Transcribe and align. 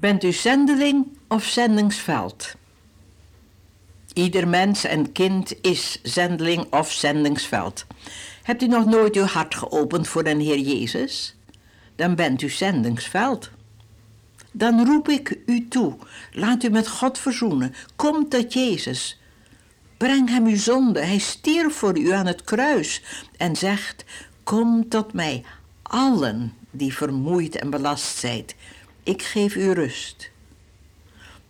Bent 0.00 0.24
u 0.24 0.32
zendeling 0.32 1.06
of 1.28 1.44
zendingsveld? 1.44 2.54
Ieder 4.12 4.48
mens 4.48 4.84
en 4.84 5.12
kind 5.12 5.54
is 5.60 6.00
zendeling 6.02 6.72
of 6.72 6.92
zendingsveld. 6.92 7.86
Hebt 8.42 8.62
u 8.62 8.66
nog 8.66 8.84
nooit 8.84 9.16
uw 9.16 9.24
hart 9.24 9.54
geopend 9.54 10.08
voor 10.08 10.24
de 10.24 10.30
Heer 10.30 10.58
Jezus? 10.58 11.36
Dan 11.96 12.14
bent 12.14 12.42
u 12.42 12.48
zendingsveld. 12.48 13.50
Dan 14.52 14.86
roep 14.86 15.08
ik 15.08 15.38
u 15.46 15.68
toe, 15.68 15.96
laat 16.32 16.62
u 16.62 16.68
met 16.68 16.88
God 16.88 17.18
verzoenen. 17.18 17.74
Kom 17.96 18.28
tot 18.28 18.52
Jezus. 18.52 19.20
Breng 19.96 20.28
hem 20.28 20.46
uw 20.46 20.56
zonde. 20.56 21.00
Hij 21.00 21.18
stierf 21.18 21.74
voor 21.74 21.98
u 21.98 22.10
aan 22.10 22.26
het 22.26 22.42
kruis 22.42 23.02
en 23.36 23.56
zegt: 23.56 24.04
Kom 24.42 24.88
tot 24.88 25.12
mij, 25.12 25.44
allen 25.82 26.52
die 26.70 26.94
vermoeid 26.94 27.56
en 27.56 27.70
belast 27.70 28.16
zijt 28.16 28.54
ik 29.08 29.22
geef 29.22 29.56
u 29.56 29.72
rust. 29.72 30.30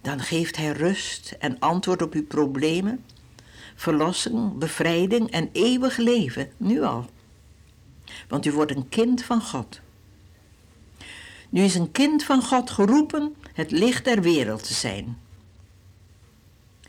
Dan 0.01 0.21
geeft 0.21 0.57
hij 0.57 0.73
rust 0.73 1.37
en 1.39 1.59
antwoord 1.59 2.03
op 2.03 2.13
uw 2.13 2.27
problemen, 2.27 3.05
verlossing, 3.75 4.59
bevrijding 4.59 5.31
en 5.31 5.49
eeuwig 5.53 5.97
leven, 5.97 6.51
nu 6.57 6.83
al. 6.83 7.07
Want 8.29 8.47
u 8.47 8.53
wordt 8.53 8.77
een 8.77 8.89
kind 8.89 9.23
van 9.23 9.43
God. 9.43 9.81
Nu 11.49 11.63
is 11.63 11.75
een 11.75 11.91
kind 11.91 12.25
van 12.25 12.43
God 12.43 12.71
geroepen 12.71 13.35
het 13.53 13.71
licht 13.71 14.05
der 14.05 14.23
wereld 14.23 14.65
te 14.65 14.75
zijn. 14.75 15.19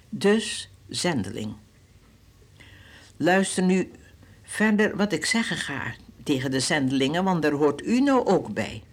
Dus 0.10 0.70
zendeling. 0.88 1.54
Luister 3.18 3.63
nu 3.63 3.91
verder 4.44 4.96
wat 4.96 5.12
ik 5.12 5.26
zeggen 5.26 5.58
ga 5.58 5.94
tegen 6.24 6.52
de 6.52 6.60
zendelingen, 6.60 7.24
want 7.24 7.41
daar 7.41 7.52
hoort 7.52 7.86
u 7.86 7.99
nou 8.02 8.26
ook 8.26 8.54
bij. 8.54 8.84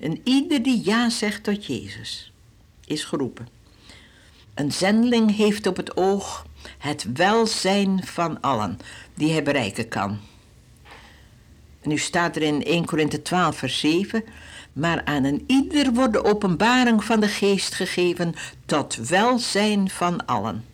En 0.00 0.20
ieder 0.24 0.62
die 0.62 0.84
ja 0.84 1.10
zegt 1.10 1.44
tot 1.44 1.66
Jezus 1.66 2.32
is 2.86 3.04
geroepen. 3.04 3.48
Een 4.54 4.72
zendeling 4.72 5.36
heeft 5.36 5.66
op 5.66 5.76
het 5.76 5.96
oog 5.96 6.46
het 6.78 7.12
welzijn 7.12 8.06
van 8.06 8.40
allen 8.40 8.78
die 9.14 9.32
hij 9.32 9.42
bereiken 9.42 9.88
kan. 9.88 10.18
nu 11.82 11.98
staat 11.98 12.36
er 12.36 12.42
in 12.42 12.64
1 12.64 12.84
Korinthe 12.84 13.22
12, 13.22 13.56
vers 13.56 13.80
7. 13.80 14.24
Maar 14.72 15.04
aan 15.04 15.24
een 15.24 15.44
ieder 15.46 15.92
wordt 15.92 16.12
de 16.12 16.24
openbaring 16.24 17.04
van 17.04 17.20
de 17.20 17.28
geest 17.28 17.74
gegeven 17.74 18.34
tot 18.66 18.94
welzijn 18.94 19.90
van 19.90 20.26
allen. 20.26 20.64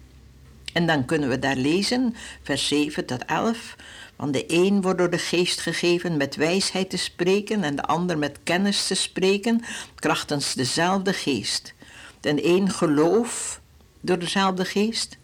En 0.72 0.86
dan 0.86 1.04
kunnen 1.04 1.28
we 1.28 1.38
daar 1.38 1.56
lezen, 1.56 2.14
vers 2.42 2.68
7 2.68 3.06
tot 3.06 3.24
11. 3.24 3.76
Want 4.16 4.32
de 4.32 4.44
een 4.46 4.82
wordt 4.82 4.98
door 4.98 5.10
de 5.10 5.18
geest 5.18 5.60
gegeven 5.60 6.16
met 6.16 6.36
wijsheid 6.36 6.90
te 6.90 6.96
spreken 6.96 7.62
en 7.62 7.76
de 7.76 7.82
ander 7.82 8.18
met 8.18 8.38
kennis 8.42 8.86
te 8.86 8.94
spreken, 8.94 9.62
krachtens 9.94 10.54
dezelfde 10.54 11.12
geest. 11.12 11.74
De 12.20 12.46
een 12.46 12.70
geloof 12.70 13.60
door 14.00 14.18
dezelfde 14.18 14.64
geest 14.64 15.16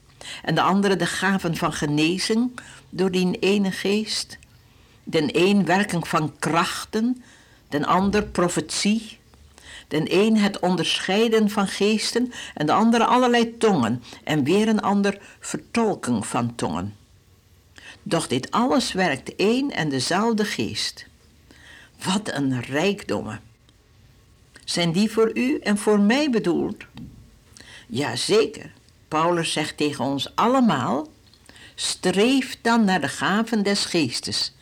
en 0.43 0.55
de 0.55 0.63
andere 0.63 0.97
de 0.97 1.07
gaven 1.07 1.57
van 1.57 1.73
genezing 1.73 2.61
door 2.91 3.11
die 3.11 3.39
ene 3.39 3.71
geest. 3.71 4.39
De 5.05 5.29
een 5.33 5.65
werking 5.65 6.09
van 6.09 6.39
krachten, 6.39 7.23
de 7.69 7.87
ander 7.87 8.25
profetie, 8.25 9.19
de 9.89 10.13
een 10.13 10.37
het 10.37 10.59
onderscheiden 10.59 11.51
van 11.51 11.69
geesten 11.69 12.33
en 12.55 12.67
de 12.67 12.73
andere 12.73 13.05
allerlei 13.07 13.57
tongen 13.57 14.03
en 14.25 14.45
weer 14.45 14.69
een 14.69 14.81
ander 14.81 15.19
vertolking 15.41 16.27
van 16.27 16.55
tongen. 16.55 17.00
Doch 18.03 18.27
dit 18.27 18.51
alles 18.51 18.93
werkt 18.93 19.37
één 19.37 19.71
en 19.71 19.89
dezelfde 19.89 20.45
geest. 20.45 21.07
Wat 22.05 22.35
een 22.35 22.61
rijkdommen. 22.61 23.41
Zijn 24.65 24.93
die 24.93 25.11
voor 25.11 25.31
u 25.35 25.59
en 25.59 25.79
voor 25.79 26.01
mij 26.01 26.31
bedoeld? 26.31 26.85
Jazeker. 27.87 28.73
Paulus 29.09 29.53
zegt 29.53 29.77
tegen 29.77 30.05
ons 30.05 30.37
allemaal: 30.37 31.09
streef 31.75 32.57
dan 32.63 32.85
naar 32.85 33.01
de 33.01 33.09
gaven 33.09 33.63
des 33.63 33.85
geestes. 33.85 34.55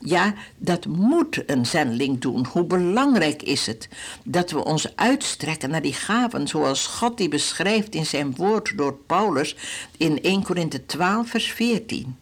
Ja, 0.00 0.34
dat 0.56 0.86
moet 0.86 1.42
een 1.50 1.66
zendeling 1.66 2.20
doen. 2.20 2.46
Hoe 2.46 2.64
belangrijk 2.64 3.42
is 3.42 3.66
het 3.66 3.88
dat 4.24 4.50
we 4.50 4.64
ons 4.64 4.96
uitstrekken 4.96 5.70
naar 5.70 5.82
die 5.82 5.92
gaven 5.92 6.48
zoals 6.48 6.86
God 6.86 7.16
die 7.16 7.28
beschrijft 7.28 7.94
in 7.94 8.06
zijn 8.06 8.34
woord 8.34 8.76
door 8.76 8.94
Paulus 9.06 9.56
in 9.96 10.22
1 10.22 10.42
Korinthe 10.42 10.86
12 10.86 11.28
vers 11.28 11.52
14 11.52 12.16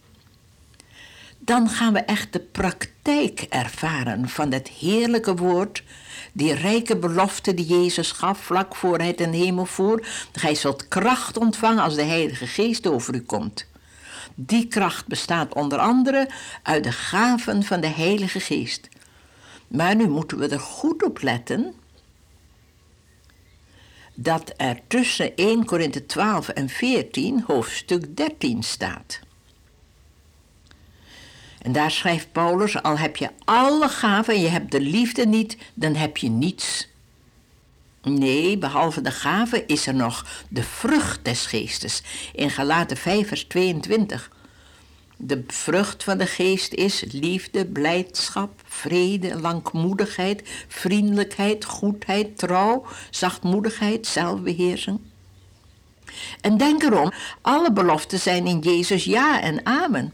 dan 1.44 1.68
gaan 1.68 1.92
we 1.92 1.98
echt 1.98 2.32
de 2.32 2.40
praktijk 2.40 3.40
ervaren 3.40 4.28
van 4.28 4.52
het 4.52 4.68
heerlijke 4.68 5.34
woord, 5.34 5.82
die 6.32 6.52
rijke 6.52 6.96
belofte 6.96 7.54
die 7.54 7.66
Jezus 7.66 8.12
gaf 8.12 8.38
vlak 8.38 8.76
voor 8.76 8.98
hij 8.98 9.12
ten 9.12 9.32
hemel 9.32 9.64
voer. 9.64 10.06
Gij 10.32 10.54
zult 10.54 10.88
kracht 10.88 11.38
ontvangen 11.38 11.82
als 11.82 11.94
de 11.94 12.02
Heilige 12.02 12.46
Geest 12.46 12.86
over 12.86 13.14
u 13.14 13.20
komt. 13.20 13.66
Die 14.34 14.68
kracht 14.68 15.06
bestaat 15.06 15.54
onder 15.54 15.78
andere 15.78 16.28
uit 16.62 16.84
de 16.84 16.92
gaven 16.92 17.62
van 17.62 17.80
de 17.80 17.86
Heilige 17.86 18.40
Geest. 18.40 18.88
Maar 19.68 19.96
nu 19.96 20.08
moeten 20.08 20.38
we 20.38 20.48
er 20.48 20.60
goed 20.60 21.02
op 21.02 21.22
letten 21.22 21.74
dat 24.14 24.52
er 24.56 24.78
tussen 24.86 25.36
1 25.36 25.64
Korinthe 25.64 26.06
12 26.06 26.48
en 26.48 26.68
14 26.68 27.44
hoofdstuk 27.46 28.16
13 28.16 28.62
staat. 28.62 29.20
En 31.62 31.72
daar 31.72 31.90
schrijft 31.90 32.32
Paulus: 32.32 32.82
Al 32.82 32.98
heb 32.98 33.16
je 33.16 33.30
alle 33.44 33.88
gaven 33.88 34.34
en 34.34 34.40
je 34.40 34.48
hebt 34.48 34.70
de 34.70 34.80
liefde 34.80 35.26
niet, 35.26 35.56
dan 35.74 35.94
heb 35.94 36.16
je 36.16 36.28
niets. 36.28 36.90
Nee, 38.02 38.58
behalve 38.58 39.00
de 39.00 39.10
gaven 39.10 39.66
is 39.66 39.86
er 39.86 39.94
nog 39.94 40.44
de 40.48 40.62
vrucht 40.62 41.24
des 41.24 41.46
geestes. 41.46 42.02
In 42.32 42.50
Galaten 42.50 42.96
5, 42.96 43.28
vers 43.28 43.44
22. 43.44 44.30
De 45.16 45.44
vrucht 45.46 46.04
van 46.04 46.18
de 46.18 46.26
geest 46.26 46.72
is 46.72 47.04
liefde, 47.12 47.66
blijdschap, 47.66 48.60
vrede, 48.64 49.40
langmoedigheid, 49.40 50.42
vriendelijkheid, 50.68 51.64
goedheid, 51.64 52.38
trouw, 52.38 52.86
zachtmoedigheid, 53.10 54.06
zelfbeheersing. 54.06 55.00
En 56.40 56.56
denk 56.56 56.82
erom, 56.82 57.12
alle 57.40 57.72
beloften 57.72 58.18
zijn 58.18 58.46
in 58.46 58.58
Jezus 58.58 59.04
ja 59.04 59.40
en 59.40 59.66
amen. 59.66 60.12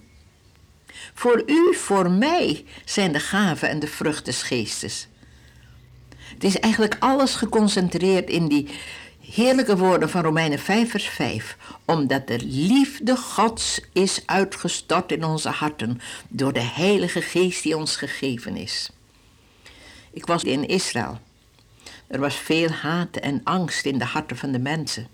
Voor 1.15 1.43
u, 1.47 1.75
voor 1.75 2.11
mij 2.11 2.65
zijn 2.85 3.13
de 3.13 3.21
gaven 3.21 3.69
en 3.69 3.79
de 3.79 3.87
vrucht 3.87 4.25
des 4.25 4.43
geestes. 4.43 5.09
Het 6.17 6.45
is 6.45 6.59
eigenlijk 6.59 6.97
alles 6.99 7.35
geconcentreerd 7.35 8.31
in 8.31 8.49
die 8.49 8.69
heerlijke 9.21 9.77
woorden 9.77 10.11
van 10.11 10.23
Romeinen 10.23 10.59
5, 10.59 10.91
vers 10.91 11.09
5. 11.09 11.57
Omdat 11.85 12.27
de 12.27 12.39
liefde 12.45 13.17
Gods 13.17 13.81
is 13.93 14.23
uitgestort 14.27 15.13
in 15.13 15.25
onze 15.25 15.49
harten 15.49 16.01
door 16.29 16.53
de 16.53 16.63
Heilige 16.63 17.21
Geest 17.21 17.63
die 17.63 17.77
ons 17.77 17.97
gegeven 17.97 18.57
is. 18.57 18.91
Ik 20.13 20.27
was 20.27 20.45
in 20.45 20.69
Israël. 20.69 21.19
Er 22.07 22.21
was 22.21 22.35
veel 22.37 22.71
haat 22.71 23.17
en 23.17 23.41
angst 23.45 23.85
in 23.85 23.99
de 23.99 24.05
harten 24.05 24.37
van 24.37 24.53
de 24.53 24.59
mensen. 24.59 25.09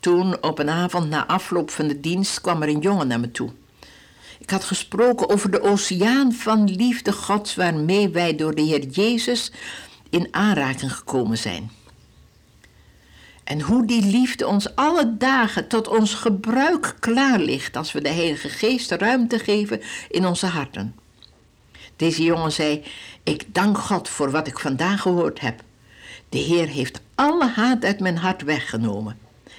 Toen, 0.00 0.42
op 0.42 0.58
een 0.58 0.70
avond 0.70 1.08
na 1.08 1.26
afloop 1.26 1.70
van 1.70 1.88
de 1.88 2.00
dienst, 2.00 2.40
kwam 2.40 2.62
er 2.62 2.68
een 2.68 2.80
jongen 2.80 3.06
naar 3.06 3.20
me 3.20 3.30
toe. 3.30 3.50
Ik 4.42 4.50
had 4.50 4.64
gesproken 4.64 5.28
over 5.28 5.50
de 5.50 5.62
oceaan 5.62 6.32
van 6.32 6.70
liefde 6.70 7.12
Gods 7.12 7.54
waarmee 7.54 8.08
wij 8.08 8.36
door 8.36 8.54
de 8.54 8.62
Heer 8.62 8.86
Jezus 8.86 9.52
in 10.10 10.28
aanraking 10.30 10.94
gekomen 10.94 11.38
zijn. 11.38 11.70
En 13.44 13.60
hoe 13.60 13.86
die 13.86 14.04
liefde 14.04 14.46
ons 14.46 14.74
alle 14.74 15.16
dagen 15.16 15.68
tot 15.68 15.88
ons 15.88 16.14
gebruik 16.14 16.96
klaar 16.98 17.38
ligt 17.38 17.76
als 17.76 17.92
we 17.92 18.00
de 18.00 18.08
Heilige 18.08 18.48
Geest 18.48 18.90
ruimte 18.90 19.38
geven 19.38 19.80
in 20.08 20.26
onze 20.26 20.46
harten. 20.46 20.94
Deze 21.96 22.22
jongen 22.22 22.52
zei: 22.52 22.84
Ik 23.22 23.54
dank 23.54 23.78
God 23.78 24.08
voor 24.08 24.30
wat 24.30 24.46
ik 24.46 24.58
vandaag 24.58 25.00
gehoord 25.00 25.40
heb. 25.40 25.62
De 26.28 26.38
Heer 26.38 26.66
heeft 26.66 27.00
alle 27.14 27.48
haat 27.48 27.84
uit 27.84 28.00
mijn 28.00 28.16
hart 28.16 28.42
weggenomen. 28.42 29.18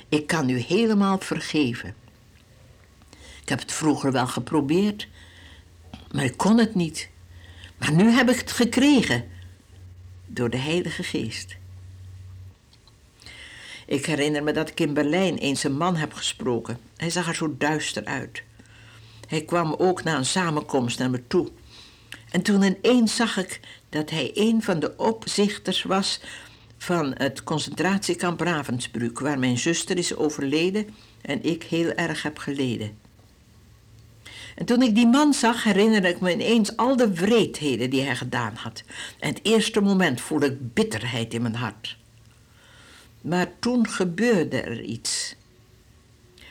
Ik 0.10 0.28
kan 0.28 0.50
u 0.50 0.58
helemaal 0.58 1.18
vergeven. 1.20 2.03
Ik 3.44 3.50
heb 3.50 3.60
het 3.60 3.72
vroeger 3.72 4.12
wel 4.12 4.28
geprobeerd, 4.28 5.08
maar 6.12 6.24
ik 6.24 6.38
kon 6.38 6.58
het 6.58 6.76
niet. 6.76 7.10
Maar 7.78 7.92
nu 7.92 8.10
heb 8.10 8.30
ik 8.30 8.38
het 8.38 8.52
gekregen 8.52 9.26
door 10.26 10.50
de 10.50 10.58
Heilige 10.58 11.04
Geest. 11.04 11.56
Ik 13.86 14.06
herinner 14.06 14.44
me 14.44 14.52
dat 14.52 14.70
ik 14.70 14.80
in 14.80 14.94
Berlijn 14.94 15.38
eens 15.38 15.64
een 15.64 15.78
man 15.78 15.96
heb 15.96 16.14
gesproken. 16.14 16.78
Hij 16.98 17.10
zag 17.10 17.28
er 17.28 17.36
zo 17.36 17.56
duister 17.58 18.06
uit. 18.06 18.44
Hij 19.28 19.42
kwam 19.42 19.74
ook 19.74 20.04
na 20.04 20.18
een 20.18 20.26
samenkomst 20.26 21.00
naar 21.00 21.10
me 21.10 21.28
toe. 21.28 21.52
En 22.30 22.42
toen 22.42 22.62
ineens 22.62 23.16
zag 23.16 23.38
ik 23.38 23.60
dat 23.90 24.10
hij 24.10 24.32
een 24.34 24.64
van 24.64 24.80
de 24.80 24.98
opzichters 24.98 25.84
was 25.84 26.22
van 26.78 27.14
het 27.18 27.44
concentratiekamp 27.44 28.40
Ravensbrück, 28.40 29.20
waar 29.20 29.40
mijn 29.40 29.58
zuster 29.58 29.98
is 29.98 30.16
overleden 30.16 30.96
en 31.22 31.44
ik 31.44 31.64
heel 31.64 31.92
erg 31.92 32.24
heb 32.24 32.38
geleden. 32.38 33.03
En 34.56 34.66
toen 34.66 34.82
ik 34.82 34.96
die 34.96 35.08
man 35.08 35.34
zag, 35.34 35.64
herinnerde 35.64 36.08
ik 36.08 36.20
me 36.20 36.32
ineens 36.32 36.78
al 36.78 36.96
de 36.96 37.14
wreedheden 37.14 37.90
die 37.90 38.02
hij 38.02 38.16
gedaan 38.16 38.56
had. 38.56 38.84
En 39.20 39.30
het 39.30 39.40
eerste 39.44 39.82
moment 39.82 40.22
voelde 40.22 40.46
ik 40.46 40.74
bitterheid 40.74 41.34
in 41.34 41.42
mijn 41.42 41.56
hart. 41.56 41.98
Maar 43.22 43.48
toen 43.60 43.88
gebeurde 43.88 44.62
er 44.62 44.82
iets. 44.82 45.36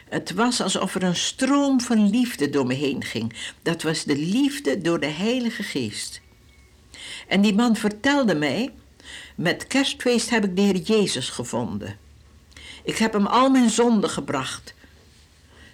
Het 0.08 0.32
was 0.32 0.60
alsof 0.60 0.94
er 0.94 1.02
een 1.02 1.16
stroom 1.16 1.80
van 1.80 2.10
liefde 2.10 2.50
door 2.50 2.66
me 2.66 2.74
heen 2.74 3.04
ging. 3.04 3.34
Dat 3.62 3.82
was 3.82 4.04
de 4.04 4.16
liefde 4.16 4.80
door 4.80 5.00
de 5.00 5.06
Heilige 5.06 5.62
Geest. 5.62 6.20
En 7.28 7.40
die 7.40 7.54
man 7.54 7.76
vertelde 7.76 8.34
mij: 8.34 8.70
Met 9.34 9.66
kerstfeest 9.66 10.30
heb 10.30 10.44
ik 10.44 10.56
de 10.56 10.62
Heer 10.62 10.76
Jezus 10.76 11.28
gevonden. 11.28 11.96
Ik 12.84 12.96
heb 12.96 13.12
hem 13.12 13.26
al 13.26 13.50
mijn 13.50 13.70
zonden 13.70 14.10
gebracht. 14.10 14.74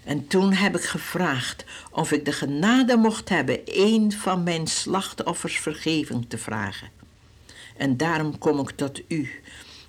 En 0.08 0.26
toen 0.26 0.52
heb 0.52 0.76
ik 0.76 0.84
gevraagd 0.84 1.64
of 1.90 2.12
ik 2.12 2.25
de 2.25 2.32
genade 2.32 2.96
mocht 2.96 3.28
hebben 3.28 3.60
een 3.64 4.12
van 4.12 4.43
mijn 4.43 4.66
slachtoffers 4.66 5.58
vergeving 5.58 6.28
te 6.28 6.38
vragen. 6.38 6.90
En 7.76 7.96
daarom 7.96 8.38
kom 8.38 8.58
ik 8.58 8.70
tot 8.70 9.00
u. 9.08 9.31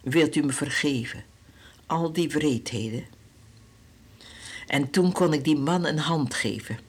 Wilt 0.01 0.35
u 0.35 0.41
me 0.41 0.51
vergeven? 0.51 1.23
Al 1.85 2.13
die 2.13 2.29
wreedheden. 2.29 3.05
En 4.67 4.89
toen 4.89 5.11
kon 5.11 5.33
ik 5.33 5.43
die 5.43 5.57
man 5.57 5.85
een 5.85 5.99
hand 5.99 6.33
geven. 6.33 6.79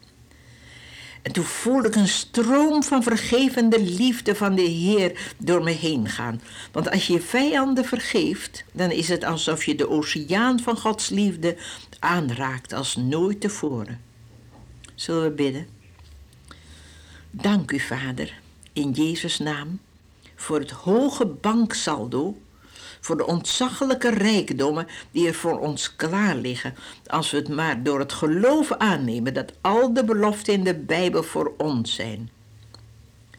En 1.23 1.33
toen 1.33 1.45
voelde 1.45 1.89
ik 1.89 1.95
een 1.95 2.09
stroom 2.09 2.83
van 2.83 3.03
vergevende 3.03 3.83
liefde 3.83 4.35
van 4.35 4.55
de 4.55 4.63
Heer 4.63 5.33
door 5.37 5.63
me 5.63 5.71
heen 5.71 6.09
gaan. 6.09 6.41
Want 6.73 6.91
als 6.91 7.07
je 7.07 7.13
je 7.13 7.21
vijanden 7.21 7.85
vergeeft, 7.85 8.65
dan 8.73 8.91
is 8.91 9.09
het 9.09 9.25
alsof 9.25 9.65
je 9.65 9.75
de 9.75 9.89
oceaan 9.89 10.61
van 10.61 10.79
Gods 10.79 11.09
liefde 11.09 11.57
aanraakt 11.99 12.73
als 12.73 12.97
nooit 12.97 13.41
tevoren. 13.41 14.01
Zullen 14.95 15.23
we 15.23 15.31
bidden? 15.31 15.67
Dank 17.31 17.71
u, 17.71 17.79
Vader, 17.79 18.41
in 18.73 18.91
Jezus' 18.91 19.39
naam, 19.39 19.81
voor 20.35 20.59
het 20.59 20.71
hoge 20.71 21.27
banksaldo 21.27 22.37
voor 23.01 23.17
de 23.17 23.27
ontzaglijke 23.27 24.11
rijkdommen 24.11 24.87
die 25.11 25.27
er 25.27 25.35
voor 25.35 25.59
ons 25.59 25.97
klaar 25.97 26.37
liggen, 26.37 26.75
als 27.07 27.31
we 27.31 27.37
het 27.37 27.49
maar 27.49 27.83
door 27.83 27.99
het 27.99 28.13
geloof 28.13 28.73
aannemen 28.73 29.35
dat 29.35 29.53
al 29.61 29.95
de 29.95 30.05
beloften 30.05 30.53
in 30.53 30.65
de 30.65 30.75
Bijbel 30.75 31.23
voor 31.23 31.55
ons 31.57 31.95
zijn. 31.95 32.31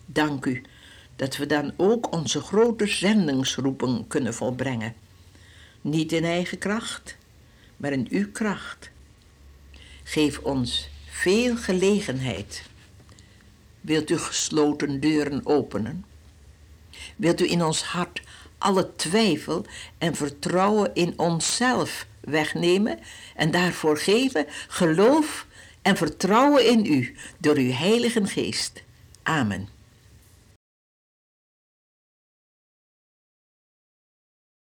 Dank 0.05 0.45
u 0.45 0.61
dat 1.15 1.37
we 1.37 1.45
dan 1.45 1.73
ook 1.77 2.13
onze 2.13 2.41
grote 2.41 2.87
zendingsroeping 2.87 4.07
kunnen 4.07 4.33
volbrengen. 4.33 4.93
Niet 5.81 6.11
in 6.11 6.23
eigen 6.23 6.57
kracht, 6.57 7.17
maar 7.77 7.91
in 7.91 8.07
uw 8.09 8.31
kracht. 8.31 8.91
Geef 10.03 10.39
ons 10.39 10.89
veel 11.09 11.57
gelegenheid. 11.57 12.63
Wilt 13.81 14.09
u 14.09 14.17
gesloten 14.17 14.99
deuren 14.99 15.45
openen? 15.45 16.05
Wilt 17.15 17.41
u 17.41 17.49
in 17.49 17.63
ons 17.63 17.83
hart 17.83 18.21
alle 18.61 18.95
twijfel 18.95 19.65
en 19.97 20.15
vertrouwen 20.15 20.91
in 20.93 21.13
onszelf 21.15 22.05
wegnemen 22.19 22.99
en 23.35 23.51
daarvoor 23.51 23.97
geven 23.97 24.45
geloof 24.67 25.45
en 25.81 25.97
vertrouwen 25.97 26.65
in 26.69 26.85
u 26.85 27.15
door 27.37 27.55
uw 27.55 27.71
Heilige 27.71 28.25
Geest. 28.25 28.83
Amen. 29.23 29.80